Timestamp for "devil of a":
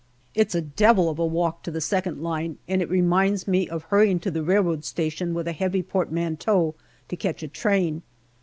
0.63-1.25